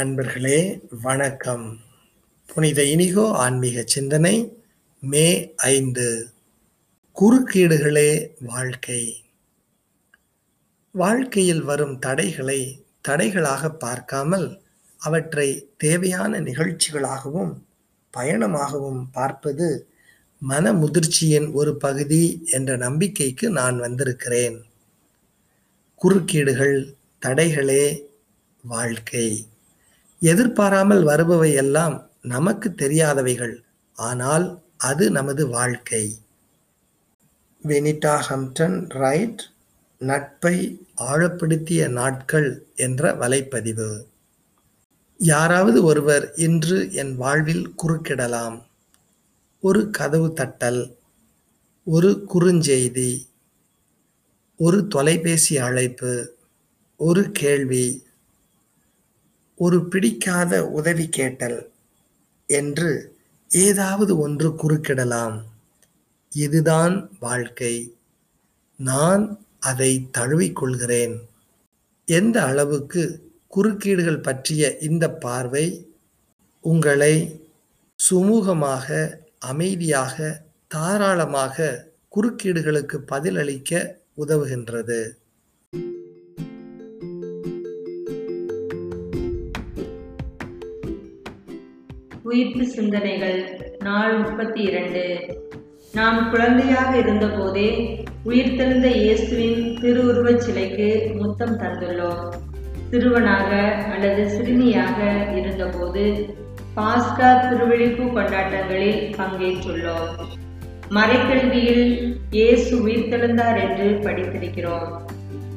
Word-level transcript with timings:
நண்பர்களே 0.00 0.80
வணக்கம். 1.02 1.78
புனித 2.54 2.84
இனிகோ 2.84 3.30
ஆன்மீக 3.30 3.82
சிந்தனை 3.86 4.58
மே 5.00 5.54
ஐந்து. 5.56 6.30
குறுக்கீடுகளே 7.20 8.30
வாழ்க்கை. 8.40 9.22
வாழ்க்கையில் 10.90 11.62
வரும் 11.62 11.98
தடைகளை 11.98 12.84
தடைகளாக 13.08 13.68
பார்க்காமல் 13.68 14.60
அவற்றை 14.98 15.68
தேவையான 15.76 16.40
நிகழ்ச்சிகளாகவும் 16.40 17.54
பயணமாகவும் 18.16 19.06
பார்ப்பது 19.12 19.88
மன 20.38 20.72
முதிர்ச்சியின் 20.72 21.52
ஒரு 21.52 21.76
பகுதி 21.76 22.42
என்ற 22.50 22.76
நம்பிக்கைக்கு 22.76 23.50
நான் 23.50 23.78
வந்திருக்கிறேன். 23.78 24.64
குறுக்கீடுகள் 25.94 26.94
தடைகளே 27.26 28.02
வாழ்க்கை. 28.62 29.46
எதிர்பாராமல் 30.20 31.04
வருபவை 31.04 31.54
எல்லாம் 31.54 32.10
நமக்கு 32.22 32.74
தெரியாதவைகள். 32.76 33.56
ஆனால் 33.92 34.62
அது 34.76 35.10
நமது 35.10 35.48
வாழ்க்கை. 35.48 36.18
வெனிட்டா 37.62 38.20
ஹம்டன் 38.28 38.88
ரைட் 38.88 39.42
நட்பை 39.98 40.86
ஆழப்படுத்திய 40.96 41.88
நாட்கள் 41.88 42.66
என்ற 42.76 43.14
வலைப்பதிவு. 43.14 44.02
யாராவது 45.18 45.84
ஒருவர் 45.84 46.32
இன்று 46.34 46.92
என் 46.92 47.16
வாழ்வில் 47.16 47.74
குறுக்கிடலாம். 47.82 48.62
ஒரு 49.60 49.90
கதவு 49.90 50.28
தட்டல் 50.28 50.96
ஒரு 51.84 52.26
குறுஞ்செய்தி 52.34 53.28
ஒரு 54.56 54.86
தொலைபேசி 54.86 55.58
அழைப்பு 55.58 56.36
ஒரு 56.96 57.30
கேள்வி. 57.32 58.08
ஒரு 59.60 59.78
பிடிக்காத 59.92 60.52
உதவி 60.78 61.06
கேட்டல் 61.08 61.58
என்று 62.48 62.90
ஏதாவது 63.50 64.12
ஒன்று 64.18 64.48
குறுக்கிடலாம். 64.62 65.36
இதுதான் 66.32 66.94
வாழ்க்கை. 67.20 67.74
நான் 68.78 69.24
அதை 69.60 69.92
தழுவிக்கொள்கிறேன் 70.18 71.16
எந்த 72.08 72.36
அளவுக்கு 72.44 73.02
குறுக்கீடுகள் 73.56 74.24
பற்றிய 74.28 74.62
இந்த 74.88 75.04
பார்வை 75.24 75.66
உங்களை 76.64 77.14
சுமூகமாக 77.98 78.88
அமைதியாக 79.50 80.16
தாராளமாக 80.68 81.56
குறுக்கீடுகளுக்கு 82.16 82.96
பதிலளிக்க 83.12 83.80
உதவுகின்றது. 84.22 85.00
உயிர்ப்பு 92.30 92.64
சிந்தனைகள் 92.64 93.38
நாள் 93.78 94.16
முப்பத்தி 94.16 94.60
இரண்டு 94.60 95.02
நாம் 95.94 96.18
குழந்தையாக 96.30 96.90
இருந்தபோதே 96.98 97.68
உயிர்த்தெழுந்த 98.28 98.88
இயேசுவின் 99.00 99.62
திருவுருவச் 99.80 100.42
சிலைக்கு 100.44 100.88
முத்தம் 101.20 101.56
தந்துள்ளோம். 101.58 102.26
சிறுவனாக 102.90 103.50
அல்லது 103.92 104.22
சிறுமியாக 104.36 104.98
இருந்தபோது 105.38 106.04
பாஸ்கா 106.76 107.30
திருவிழிப்பு 107.46 108.06
கொண்டாட்டங்களில் 108.16 109.02
பங்கேற்றுள்ளோம். 109.18 110.12
மறைக்கல்வியில் 110.90 111.84
இயேசு 112.30 112.72
உயிர்த்தெழுந்தார் 112.86 113.58
என்று 113.66 113.88
படித்திருக்கிறோம். 114.06 114.88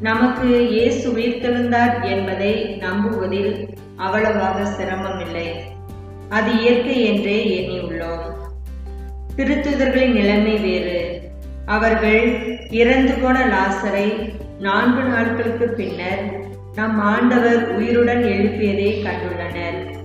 நமக்கு 0.00 0.48
இயேசு 0.68 1.04
உயிர்த்தெழுந்தார் 1.12 1.94
என்பதை 2.14 2.54
நம்புவதில் 2.86 3.52
அவ்வளவாக 3.96 4.64
சிரமமில்லை. 4.78 5.46
அது 6.28 6.60
இயற்கை 6.60 7.04
என்றே 7.04 7.38
எண்ணியுள்ளோம். 7.58 8.30
திருத்துதர்களின் 9.36 10.12
நிலைமை 10.12 10.56
வேறு. 10.56 11.20
அவர்கள் 11.66 12.38
இறந்து 12.70 13.12
போன 13.12 13.46
லாசரை 13.46 14.32
நான்கு 14.58 15.02
நாட்களுக்கு 15.02 15.68
பின்னர் 15.68 16.40
நம் 16.74 17.00
ஆண்டவர் 17.00 17.74
உயிருடன் 17.74 18.24
எழுப்பியதை 18.24 19.02
கண்டுள்ளனர். 19.02 20.00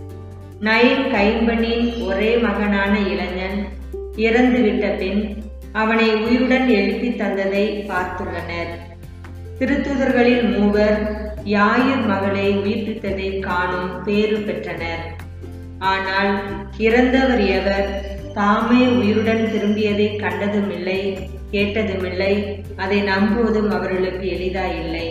நயன் 0.62 1.12
கைம்பனின் 1.14 2.06
ஒரே 2.06 2.38
மகனான 2.38 3.00
இளைஞன் 3.00 3.68
இறந்துவிட்ட 4.16 4.98
பின் 4.98 5.44
அவனை 5.72 6.16
உயிருடன் 6.16 6.70
எழுப்பி 6.70 7.10
தந்ததை 7.10 7.92
பார்த்துள்ளனர். 7.92 8.86
திருத்துதர்களில் 9.60 10.58
மூவர் 10.58 11.26
யாயிர் 11.44 12.06
மகளை 12.06 12.58
உயிர்ப்பித்ததை 12.58 13.40
காணும் 13.40 14.04
பேறு 14.04 14.38
பெற்றனர். 14.38 15.26
ஆனால் 15.80 16.34
இறந்தவர் 16.78 17.40
எவர்? 17.40 17.90
தாமே 18.34 18.86
உயிருடன் 18.86 19.44
திரும்பியதை 19.54 20.08
கண்டதுமில்லை 20.18 21.18
கேட்டதுமில்லை 21.52 22.34
அதை 22.76 23.02
நம்புவதும் 23.02 23.70
அவர்களுக்கு 23.70 24.26
எளிதாயில்லை. 24.28 25.08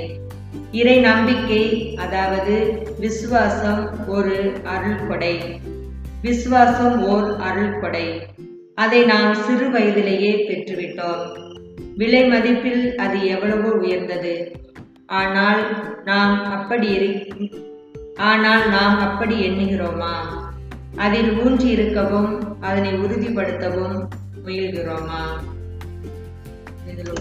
இறை 0.73 1.01
நம்பிக்கை 1.01 1.95
அதாவது 1.97 2.85
விசுவாசம் 3.01 4.07
ஒரு 4.07 4.53
அருள் 4.65 5.07
கொடை 5.09 5.61
விசுவாசம் 6.23 7.05
ஓர் 7.05 7.37
அருள் 7.39 7.81
கொடை 7.81 8.23
அதை 8.75 9.05
நாம் 9.05 9.35
சிறு 9.35 9.71
வயதிலேயே 9.71 10.33
பெற்றுவிட்டோம். 10.49 11.25
விலை 11.97 12.23
மதிப்பில் 12.25 12.95
அது 12.95 13.27
எவ்வளவோ 13.27 13.71
உயர்ந்தது. 13.71 14.55
ஆனால் 15.07 15.63
நாம் 16.05 16.45
அப்படி 16.45 16.91
ஆனால் 18.17 18.69
நாம் 18.69 18.99
அப்படி 18.99 19.37
எண்ணுகிறோமா? 19.49 20.15
அதில் 21.05 21.31
ஊன்றியிருக்கவும் 21.41 22.31
அதனை 22.61 22.93
உறுதிப்படுத்தவும் 22.95 23.97
முயல்கிறோமா? 24.45 25.21
இதில் 26.91 27.15